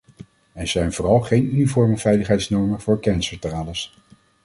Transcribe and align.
Er 0.53 0.67
zijn 0.67 0.93
vooral 0.93 1.21
geen 1.21 1.45
uniforme 1.45 1.97
veiligheidsnormen 1.97 2.81
voor 2.81 2.99
kerncentrales. 2.99 3.93